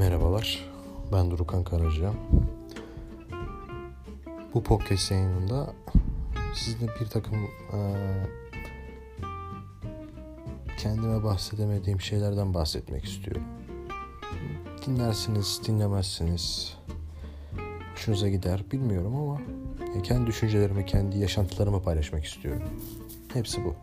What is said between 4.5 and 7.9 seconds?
Bu podcast yayınında sizinle bir takım e,